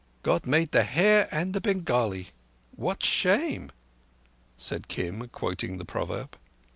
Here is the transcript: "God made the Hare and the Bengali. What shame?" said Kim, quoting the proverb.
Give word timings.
"God 0.23 0.47
made 0.47 0.71
the 0.71 0.83
Hare 0.83 1.27
and 1.31 1.53
the 1.53 1.61
Bengali. 1.61 2.29
What 2.75 3.03
shame?" 3.03 3.71
said 4.57 4.87
Kim, 4.87 5.27
quoting 5.27 5.77
the 5.77 5.85
proverb. 5.85 6.39